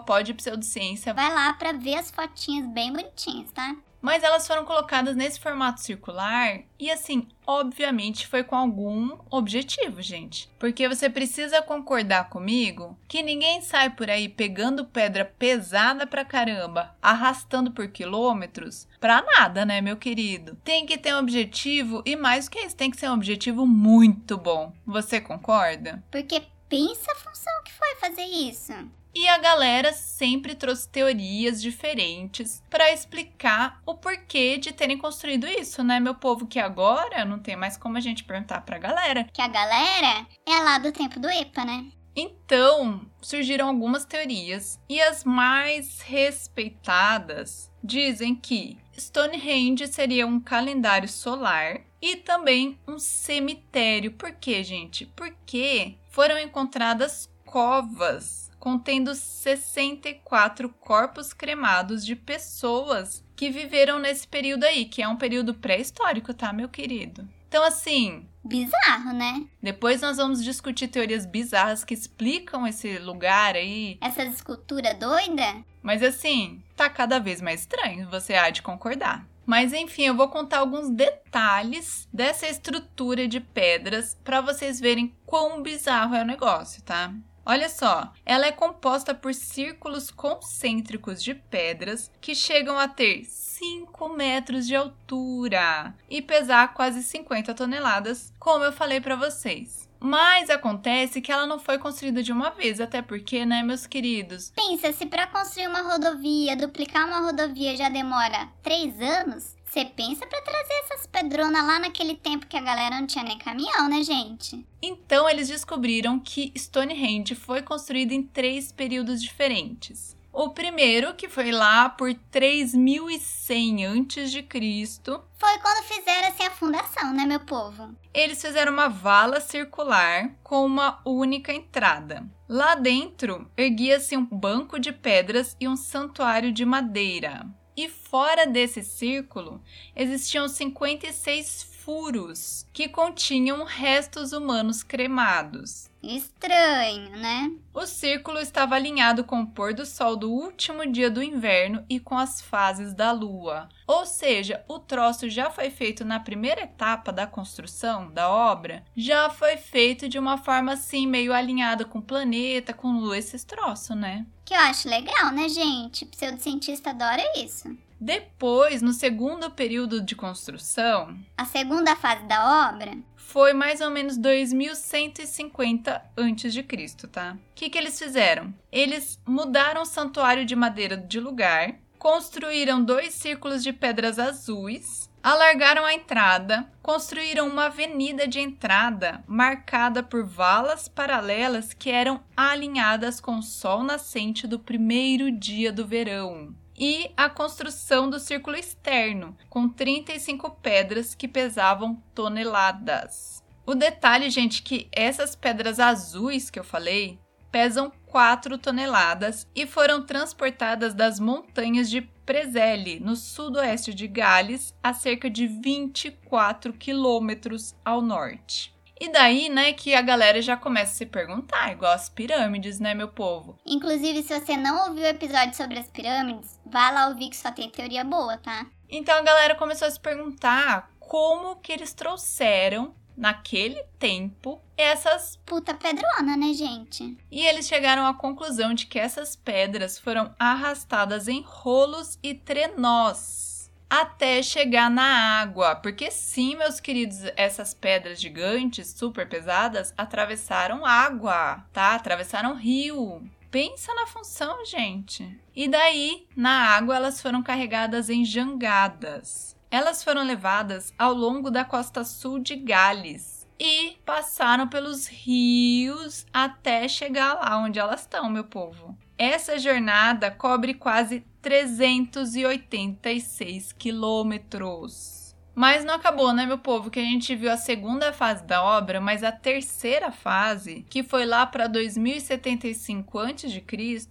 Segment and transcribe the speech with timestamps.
[1.12, 3.76] Vai lá pra ver as fotinhas bem bonitinhas, tá?
[4.06, 10.48] Mas elas foram colocadas nesse formato circular e assim, obviamente foi com algum objetivo, gente.
[10.60, 16.94] Porque você precisa concordar comigo que ninguém sai por aí pegando pedra pesada pra caramba,
[17.02, 20.56] arrastando por quilômetros, pra nada, né, meu querido?
[20.62, 24.38] Tem que ter um objetivo e mais que isso, tem que ser um objetivo muito
[24.38, 24.72] bom.
[24.86, 26.00] Você concorda?
[26.12, 28.72] Porque pensa a função que foi fazer isso.
[29.18, 35.82] E a galera sempre trouxe teorias diferentes para explicar o porquê de terem construído isso,
[35.82, 36.46] né, meu povo?
[36.46, 39.24] Que agora não tem mais como a gente perguntar pra galera.
[39.32, 41.86] Que a galera é lá do tempo do EPA, né?
[42.14, 51.80] Então, surgiram algumas teorias e as mais respeitadas dizem que Stonehenge seria um calendário solar
[52.02, 54.12] e também um cemitério.
[54.12, 55.06] Por quê, gente?
[55.06, 64.86] Porque foram encontradas covas contendo 64 corpos cremados de pessoas que viveram nesse período aí,
[64.86, 67.28] que é um período pré-histórico, tá, meu querido?
[67.48, 68.26] Então, assim.
[68.44, 69.46] Bizarro, né?
[69.62, 73.98] Depois nós vamos discutir teorias bizarras que explicam esse lugar aí.
[74.00, 75.64] Essa escultura doida?
[75.82, 79.26] Mas, assim, tá cada vez mais estranho, você há de concordar.
[79.46, 85.62] Mas enfim, eu vou contar alguns detalhes dessa estrutura de pedras para vocês verem quão
[85.62, 87.14] bizarro é o negócio, tá?
[87.48, 94.08] Olha só, ela é composta por círculos concêntricos de pedras que chegam a ter 5
[94.08, 99.88] metros de altura e pesar quase 50 toneladas, como eu falei para vocês.
[100.00, 104.52] Mas acontece que ela não foi construída de uma vez, até porque, né, meus queridos?
[104.54, 110.26] Pensa, se para construir uma rodovia, duplicar uma rodovia já demora 3 anos, você pensa
[110.26, 114.02] para trazer essas pedronas lá naquele tempo que a galera não tinha nem caminhão, né,
[114.02, 114.66] gente?
[114.80, 120.16] Então eles descobriram que Stonehenge foi construído em três períodos diferentes.
[120.32, 126.50] O primeiro, que foi lá por 3100 antes de Cristo, foi quando fizeram assim a
[126.50, 127.94] fundação, né, meu povo?
[128.14, 132.26] Eles fizeram uma vala circular com uma única entrada.
[132.48, 137.46] Lá dentro, erguia-se um banco de pedras e um santuário de madeira.
[137.76, 139.62] E fora desse círculo
[139.94, 145.88] existiam 56 furos que continham restos humanos cremados.
[146.02, 147.52] Estranho, né?
[147.72, 152.00] O círculo estava alinhado com o pôr do sol do último dia do inverno e
[152.00, 153.68] com as fases da lua.
[153.86, 159.30] Ou seja, o troço já foi feito na primeira etapa da construção da obra, já
[159.30, 163.96] foi feito de uma forma assim, meio alinhada com o planeta, com lua, esses troços,
[163.96, 164.26] né?
[164.44, 166.04] Que eu acho legal, né, gente?
[166.04, 167.76] Pseudocientista adora isso.
[168.00, 174.18] Depois, no segundo período de construção, a segunda fase da obra foi mais ou menos
[174.18, 177.32] 2150 a.C., tá?
[177.34, 178.54] O que, que eles fizeram?
[178.70, 185.84] Eles mudaram o santuário de madeira de lugar, construíram dois círculos de pedras azuis, alargaram
[185.84, 193.38] a entrada, construíram uma avenida de entrada marcada por valas paralelas que eram alinhadas com
[193.38, 199.68] o sol nascente do primeiro dia do verão e a construção do círculo externo, com
[199.68, 203.42] 35 pedras que pesavam toneladas.
[203.64, 207.18] O detalhe, gente, que essas pedras azuis que eu falei
[207.50, 214.92] pesam 4 toneladas e foram transportadas das montanhas de Preseli, no sudoeste de Gales, a
[214.92, 218.75] cerca de 24 quilômetros ao norte.
[218.98, 222.94] E daí, né, que a galera já começa a se perguntar, igual as pirâmides, né,
[222.94, 223.58] meu povo?
[223.66, 227.50] Inclusive, se você não ouviu o episódio sobre as pirâmides, vá lá ouvir que só
[227.50, 228.66] tem teoria boa, tá?
[228.88, 235.74] Então a galera começou a se perguntar como que eles trouxeram naquele tempo essas puta
[235.74, 237.16] pedrona, né, gente?
[237.30, 243.55] E eles chegaram à conclusão de que essas pedras foram arrastadas em rolos e trenós
[243.88, 245.76] até chegar na água.
[245.76, 251.94] Porque sim, meus queridos, essas pedras gigantes, super pesadas, atravessaram água, tá?
[251.94, 253.22] Atravessaram rio.
[253.50, 255.38] Pensa na função, gente.
[255.54, 259.56] E daí, na água, elas foram carregadas em jangadas.
[259.70, 266.86] Elas foram levadas ao longo da costa sul de Gales e passaram pelos rios até
[266.88, 268.96] chegar lá onde elas estão, meu povo.
[269.18, 275.34] Essa jornada cobre quase 386 quilômetros.
[275.54, 276.90] Mas não acabou, né, meu povo?
[276.90, 281.24] Que a gente viu a segunda fase da obra, mas a terceira fase, que foi
[281.24, 283.64] lá para 2075 a.C.,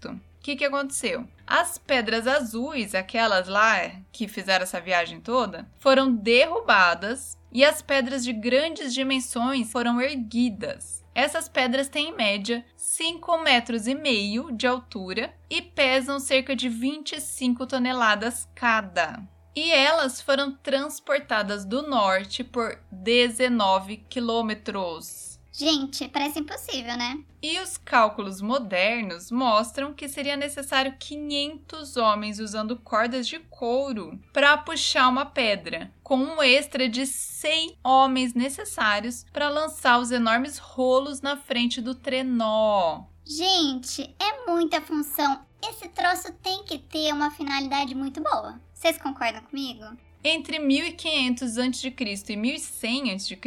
[0.09, 1.27] o que, que aconteceu?
[1.45, 8.24] As pedras azuis, aquelas lá que fizeram essa viagem toda, foram derrubadas e as pedras
[8.24, 11.04] de grandes dimensões foram erguidas.
[11.15, 16.67] Essas pedras têm em média 5 metros e meio de altura e pesam cerca de
[16.67, 19.24] 25 toneladas cada.
[19.55, 25.35] E elas foram transportadas do norte por 19 quilômetros.
[25.57, 27.24] Gente, parece impossível, né?
[27.41, 34.57] E os cálculos modernos mostram que seria necessário 500 homens usando cordas de couro para
[34.57, 41.21] puxar uma pedra, com um extra de 100 homens necessários para lançar os enormes rolos
[41.21, 43.05] na frente do trenó.
[43.25, 45.39] Gente, é muita função.
[45.63, 48.59] Esse troço tem que ter uma finalidade muito boa.
[48.74, 49.85] Vocês concordam comigo?
[50.27, 51.94] Entre 1500 a.C.
[52.29, 53.38] e 1100 a.C.,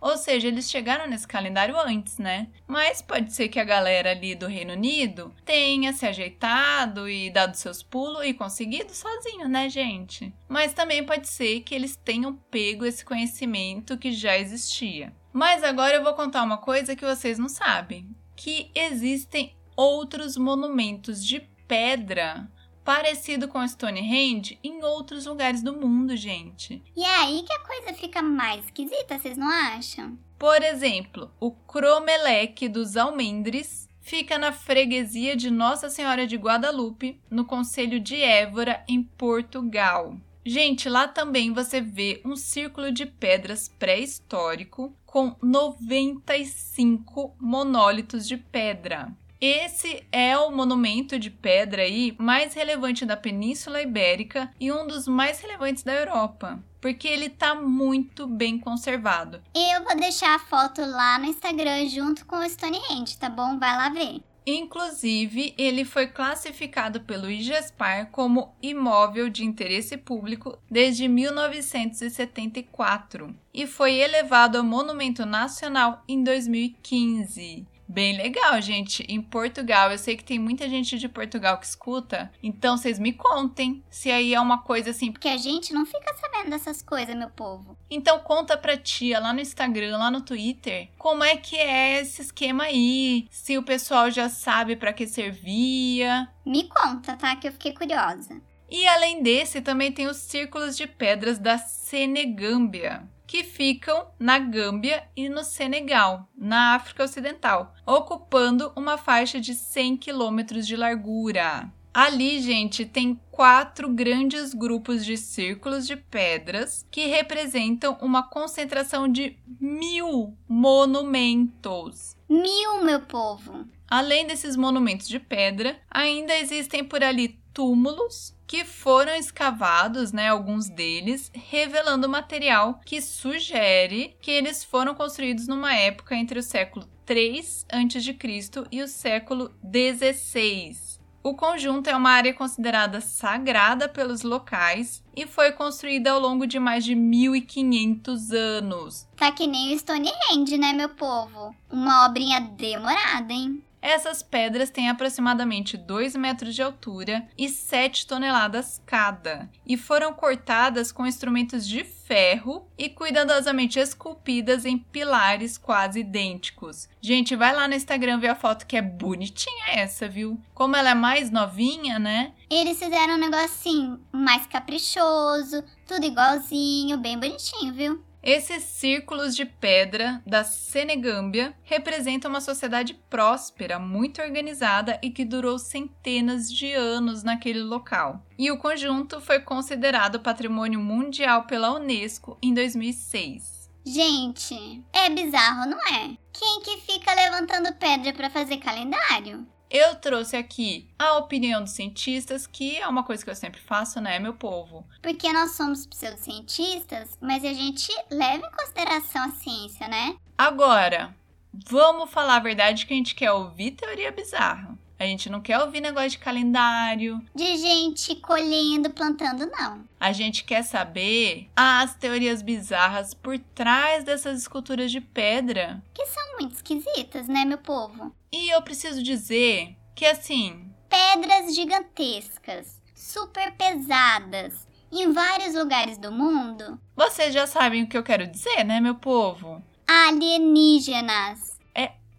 [0.00, 2.48] Ou seja, eles chegaram nesse calendário antes, né?
[2.66, 7.54] Mas pode ser que a galera ali do Reino Unido tenha se ajeitado e dado
[7.54, 10.32] seus pulos e conseguido sozinho, né, gente?
[10.46, 15.12] Mas também pode ser que eles tenham pego esse conhecimento que já existia.
[15.32, 18.14] Mas agora eu vou contar uma coisa que vocês não sabem
[18.44, 22.46] que existem outros monumentos de pedra
[22.84, 26.82] parecido com Stonehenge em outros lugares do mundo, gente.
[26.94, 30.18] E é aí que a coisa fica mais esquisita, vocês não acham?
[30.38, 37.46] Por exemplo, o Cromeleque dos Almendres fica na freguesia de Nossa Senhora de Guadalupe, no
[37.46, 40.18] Conselho de Évora, em Portugal.
[40.44, 49.12] Gente, lá também você vê um círculo de pedras pré-histórico com 95 monólitos de pedra.
[49.40, 55.06] Esse é o monumento de pedra aí mais relevante da Península Ibérica e um dos
[55.06, 59.40] mais relevantes da Europa, porque ele está muito bem conservado.
[59.54, 63.56] Eu vou deixar a foto lá no Instagram junto com o Stonehenge, tá bom?
[63.56, 64.20] Vai lá ver.
[64.46, 73.94] Inclusive, ele foi classificado pelo IGESPAR como imóvel de interesse público desde 1974 e foi
[73.94, 77.66] elevado ao Monumento Nacional em 2015.
[77.94, 79.04] Bem legal, gente.
[79.08, 83.12] Em Portugal, eu sei que tem muita gente de Portugal que escuta, então vocês me
[83.12, 85.12] contem se aí é uma coisa assim.
[85.12, 87.78] Porque a gente não fica sabendo dessas coisas, meu povo.
[87.88, 92.20] Então conta pra tia lá no Instagram, lá no Twitter, como é que é esse
[92.20, 96.28] esquema aí, se o pessoal já sabe para que servia.
[96.44, 97.36] Me conta, tá?
[97.36, 98.42] Que eu fiquei curiosa.
[98.68, 105.04] E além desse, também tem os círculos de pedras da Senegâmbia que ficam na Gâmbia
[105.16, 111.72] e no Senegal, na África Ocidental, ocupando uma faixa de 100 quilômetros de largura.
[111.94, 119.38] Ali, gente, tem quatro grandes grupos de círculos de pedras que representam uma concentração de
[119.60, 122.16] mil monumentos.
[122.28, 123.64] Mil, meu povo!
[123.86, 130.68] Além desses monumentos de pedra, ainda existem por ali túmulos que foram escavados, né, alguns
[130.68, 137.66] deles, revelando material que sugere que eles foram construídos numa época entre o século 3
[137.70, 138.64] a.C.
[138.70, 140.94] e o século 16.
[141.26, 146.58] O conjunto é uma área considerada sagrada pelos locais e foi construída ao longo de
[146.58, 149.08] mais de 1500 anos.
[149.16, 151.56] Tá que nem o Stonehenge, né, meu povo?
[151.72, 153.64] Uma obrinha demorada, hein?
[153.84, 160.90] Essas pedras têm aproximadamente 2 metros de altura e 7 toneladas cada, e foram cortadas
[160.90, 166.88] com instrumentos de ferro e cuidadosamente esculpidas em pilares quase idênticos.
[166.98, 170.40] Gente, vai lá no Instagram ver a foto que é bonitinha essa, viu?
[170.54, 172.32] Como ela é mais novinha, né?
[172.48, 178.02] Eles fizeram um negocinho mais caprichoso, tudo igualzinho, bem bonitinho, viu?
[178.26, 185.58] Esses círculos de pedra da Senegâmbia representam uma sociedade próspera, muito organizada e que durou
[185.58, 188.24] centenas de anos naquele local.
[188.38, 193.70] E o conjunto foi considerado patrimônio mundial pela Unesco em 2006.
[193.84, 196.16] Gente, é bizarro, não é?
[196.32, 199.46] Quem que fica levantando pedra para fazer calendário?
[199.70, 204.00] Eu trouxe aqui a opinião dos cientistas, que é uma coisa que eu sempre faço,
[204.00, 204.86] né, meu povo?
[205.02, 210.16] Porque nós somos pseudocientistas, mas a gente leva em consideração a ciência, né?
[210.38, 211.14] Agora,
[211.52, 214.78] vamos falar a verdade que a gente quer ouvir teoria bizarra.
[214.98, 217.20] A gente não quer ouvir negócio de calendário.
[217.34, 219.84] De gente colhendo, plantando, não.
[219.98, 225.82] A gente quer saber as teorias bizarras por trás dessas esculturas de pedra.
[225.92, 228.14] Que são muito esquisitas, né, meu povo?
[228.32, 230.70] E eu preciso dizer que, assim.
[230.88, 236.80] Pedras gigantescas, super pesadas, em vários lugares do mundo.
[236.94, 239.60] Vocês já sabem o que eu quero dizer, né, meu povo?
[239.86, 241.53] Alienígenas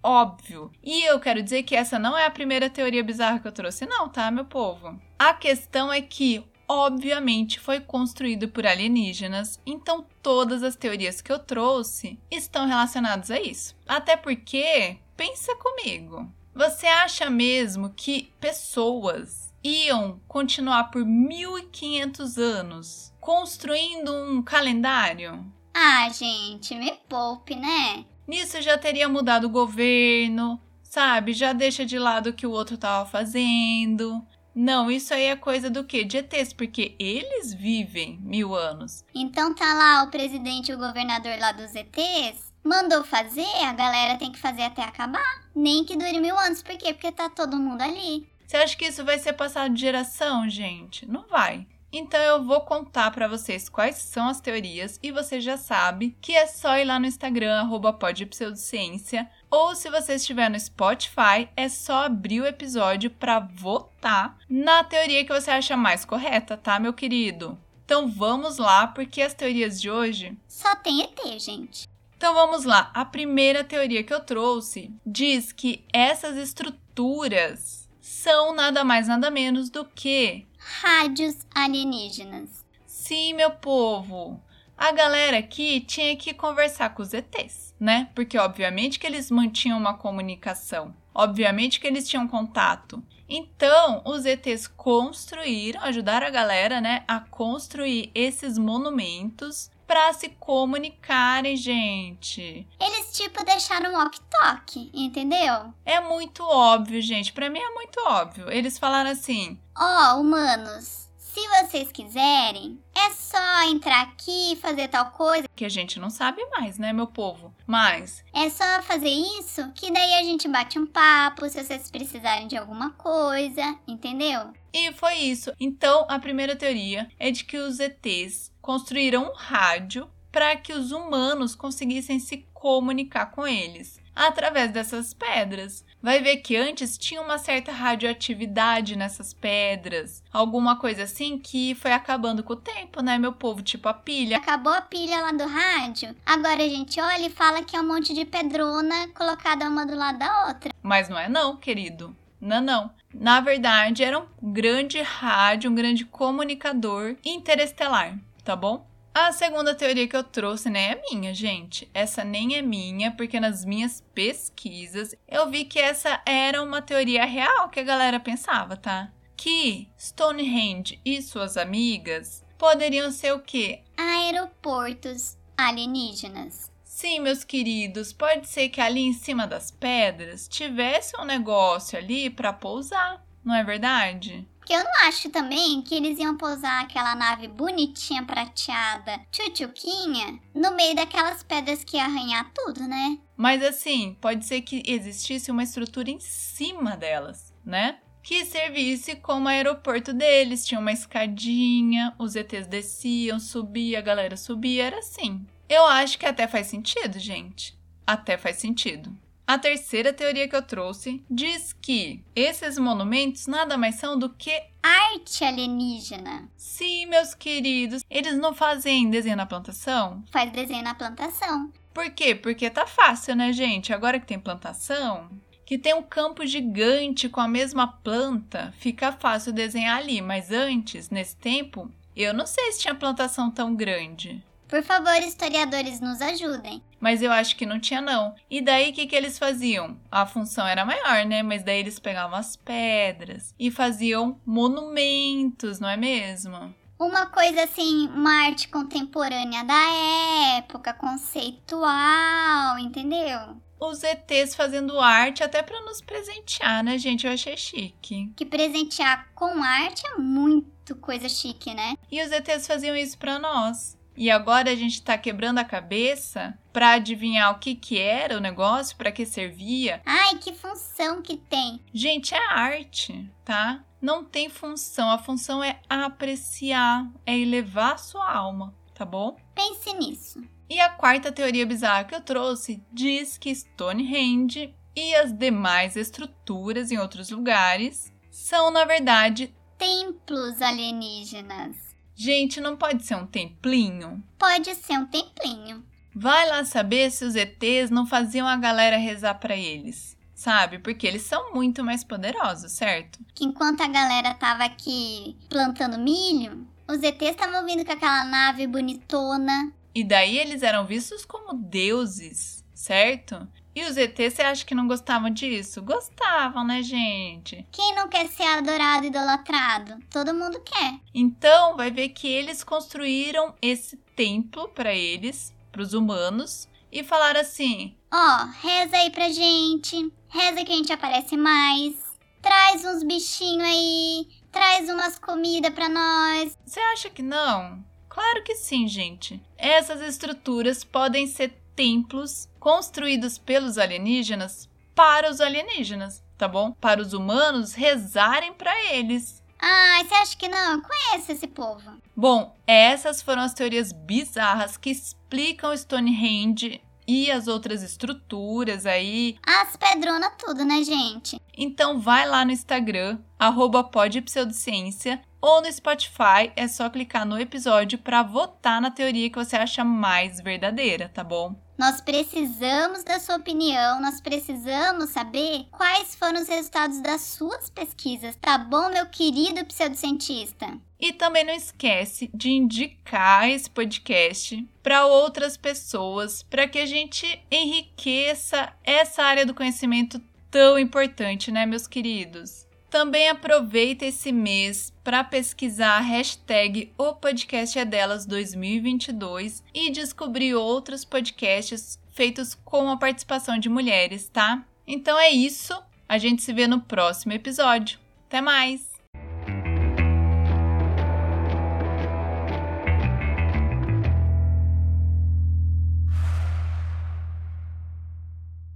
[0.06, 0.72] óbvio.
[0.84, 3.88] E eu quero dizer que essa não é a primeira teoria bizarra que eu trouxe,
[3.88, 5.00] não, tá, meu povo?
[5.18, 11.40] A questão é que obviamente foi construído por alienígenas, então todas as teorias que eu
[11.40, 13.76] trouxe estão relacionadas a isso.
[13.88, 24.14] Até porque, pensa comigo, você acha mesmo que pessoas iam continuar por 1500 anos construindo
[24.14, 25.44] um calendário?
[25.74, 28.06] Ah, gente, me poupe, né?
[28.28, 31.34] Nisso já teria mudado o governo, sabe?
[31.34, 34.26] Já deixa de lado o que o outro tava fazendo.
[34.56, 36.06] Não, isso aí é coisa do quê?
[36.06, 39.04] De ETs, porque eles vivem mil anos.
[39.14, 44.18] Então tá lá o presidente e o governador lá dos ETs, mandou fazer, a galera
[44.18, 45.44] tem que fazer até acabar.
[45.54, 46.94] Nem que dure mil anos, por quê?
[46.94, 48.28] Porque tá todo mundo ali.
[48.48, 51.06] Você acha que isso vai ser passado de geração, gente?
[51.06, 51.68] Não vai.
[51.92, 56.36] Então eu vou contar para vocês quais são as teorias e você já sabe que
[56.36, 57.70] é só ir lá no Instagram
[58.00, 64.84] @podpseudociência ou se você estiver no Spotify, é só abrir o episódio para votar na
[64.84, 67.58] teoria que você acha mais correta, tá, meu querido?
[67.86, 71.88] Então vamos lá, porque as teorias de hoje só tem ET, gente.
[72.18, 72.92] Então vamos lá.
[72.94, 79.70] A primeira teoria que eu trouxe diz que essas estruturas são nada mais nada menos
[79.70, 82.66] do que rádios alienígenas.
[82.88, 84.42] Sim, meu povo.
[84.76, 88.10] A galera aqui tinha que conversar com os ETs, né?
[88.16, 90.94] Porque obviamente que eles mantinham uma comunicação.
[91.14, 93.02] Obviamente que eles tinham contato.
[93.30, 101.56] Então, os ETs construíram, ajudaram a galera, né, a construir esses monumentos para se comunicarem,
[101.56, 102.68] gente.
[102.80, 105.74] Eles tipo deixaram um walk-talk, entendeu?
[105.86, 107.32] É muito óbvio, gente.
[107.34, 108.52] Para mim é muito óbvio.
[108.52, 114.88] Eles falaram assim: Ó, oh, humanos, Se vocês quiserem, é só entrar aqui e fazer
[114.88, 115.50] tal coisa.
[115.54, 117.54] Que a gente não sabe mais, né, meu povo?
[117.68, 118.24] Mas.
[118.34, 122.56] É só fazer isso que daí a gente bate um papo se vocês precisarem de
[122.56, 124.54] alguma coisa, entendeu?
[124.74, 125.54] E foi isso.
[125.60, 130.92] Então, a primeira teoria é de que os ETs construíram um rádio para que os
[130.92, 135.86] humanos conseguissem se comunicar com eles através dessas pedras.
[136.02, 141.92] Vai ver que antes tinha uma certa radioatividade nessas pedras, alguma coisa assim que foi
[141.92, 143.62] acabando com o tempo, né, meu povo?
[143.62, 144.38] Tipo a pilha.
[144.38, 146.16] Acabou a pilha lá do rádio.
[146.26, 149.96] Agora a gente olha e fala que é um monte de pedrona colocada uma do
[149.96, 150.74] lado da outra.
[150.82, 152.16] Mas não é não, querido.
[152.42, 152.92] Não, não.
[153.14, 158.88] Na verdade, era um grande rádio, um grande comunicador interestelar, tá bom?
[159.14, 161.90] A segunda teoria que eu trouxe nem é minha, gente.
[161.94, 167.26] Essa nem é minha, porque nas minhas pesquisas eu vi que essa era uma teoria
[167.26, 169.12] real que a galera pensava, tá?
[169.36, 173.82] Que Stonehenge e suas amigas poderiam ser o quê?
[173.98, 176.72] Aeroportos alienígenas.
[176.84, 182.30] Sim, meus queridos, pode ser que ali em cima das pedras tivesse um negócio ali
[182.30, 184.48] para pousar, não é verdade?
[184.66, 190.76] Porque eu não acho também que eles iam pousar aquela nave bonitinha, prateada, tchutchuquinha, no
[190.76, 193.20] meio daquelas pedras que ia arranhar tudo, né?
[193.38, 198.00] Mas assim, pode ser que existisse uma estrutura em cima delas, né?
[198.24, 200.66] Que servisse como aeroporto deles.
[200.66, 205.46] Tinha uma escadinha, os ETs desciam, subia, a galera subia, era assim.
[205.70, 207.78] Eu acho que até faz sentido, gente.
[208.08, 209.16] Até faz sentido.
[209.48, 214.52] A terceira teoria que eu trouxe diz que esses monumentos nada mais são do que
[214.82, 216.50] arte alienígena.
[216.58, 220.24] Sim, meus queridos, eles não fazem desenho na plantação?
[220.32, 221.72] Faz desenho na plantação.
[221.94, 222.34] Por quê?
[222.34, 223.94] Porque tá fácil, né, gente?
[223.94, 225.30] Agora que tem plantação,
[225.64, 231.12] que tem um campo gigante com a mesma planta, fica fácil desenhar ali, mas antes,
[231.12, 234.44] nesse tempo, eu não sei se tinha plantação tão grande.
[234.68, 236.82] Por favor, historiadores, nos ajudem.
[237.00, 238.34] Mas eu acho que não tinha, não.
[238.50, 239.98] E daí, o que, que eles faziam?
[240.12, 241.44] A função era maior, né?
[241.44, 246.74] Mas daí eles pegavam as pedras e faziam monumentos, não é mesmo?
[246.98, 253.58] Uma coisa assim, uma arte contemporânea da época, conceitual, entendeu?
[253.80, 257.28] Os ETs fazendo arte até para nos presentear, né, gente?
[257.28, 258.32] Eu achei chique.
[258.36, 261.96] Que presentear com arte é muito coisa chique, né?
[262.10, 263.98] E os ETs faziam isso para nós.
[264.18, 268.42] E agora a gente está quebrando a cabeça para adivinhar o que que era o
[268.42, 270.02] negócio, para que servia.
[270.06, 271.82] Ai, que função que tem.
[271.94, 273.84] Gente, é arte, tá?
[274.02, 275.10] Não tem função.
[275.10, 279.36] A função é apreciar, é elevar a sua alma, tá bom?
[279.54, 280.42] Pense nisso.
[280.70, 286.92] E a quarta teoria bizarra que eu trouxe diz que Stonehenge e as demais estruturas
[286.92, 291.85] em outros lugares são, na verdade, templos alienígenas.
[292.16, 294.24] Gente, não pode ser um templinho?
[294.40, 295.86] Pode ser um templinho.
[296.16, 300.16] Vai lá saber se os ETs não faziam a galera rezar para eles.
[300.34, 300.80] Sabe?
[300.80, 303.20] Porque eles são muito mais poderosos, certo?
[303.34, 308.66] Que enquanto a galera tava aqui plantando milho, os ETs estavam vindo com aquela nave
[308.66, 309.74] bonitona.
[309.94, 313.48] E daí eles eram vistos como deuses, certo?
[313.76, 315.82] E os ETs, você acha que não gostavam disso?
[315.82, 317.68] Gostavam, né, gente?
[317.74, 320.00] Quem não quer ser adorado e idolatrado?
[320.10, 320.98] Todo mundo quer.
[321.14, 327.42] Então, vai ver que eles construíram esse templo para eles, para os humanos, e falaram
[327.42, 331.96] assim: Ó, oh, reza aí pra gente, reza que a gente aparece mais,
[332.42, 336.58] traz uns bichinhos aí, traz umas comidas pra nós.
[336.66, 337.84] Você acha que não?
[338.08, 339.44] Claro que sim, gente.
[339.58, 346.72] Essas estruturas podem ser templos construídos pelos alienígenas para os alienígenas, tá bom?
[346.72, 349.44] Para os humanos rezarem para eles.
[349.60, 350.82] Ah, você acha que não?
[350.82, 352.00] Conhece esse povo.
[352.16, 359.38] Bom, essas foram as teorias bizarras que explicam Stonehenge e as outras estruturas aí.
[359.46, 361.40] As pedronas tudo, né, gente?
[361.58, 368.00] Então vai lá no Instagram, arroba podpseudociência, ou no Spotify, é só clicar no episódio
[368.00, 371.56] para votar na teoria que você acha mais verdadeira, tá bom?
[371.78, 378.38] Nós precisamos da sua opinião, nós precisamos saber quais foram os resultados das suas pesquisas,
[378.38, 380.78] tá bom, meu querido pseudocientista?
[380.98, 387.44] E também não esquece de indicar esse podcast para outras pessoas, para que a gente
[387.52, 392.65] enriqueça essa área do conhecimento tão importante, né, meus queridos?
[392.96, 400.54] Também aproveita esse mês para pesquisar a hashtag O Podcast é Delas 2022 e descobrir
[400.56, 404.64] outros podcasts feitos com a participação de mulheres, tá?
[404.88, 405.78] Então é isso.
[406.08, 408.00] A gente se vê no próximo episódio.
[408.30, 408.95] Até mais!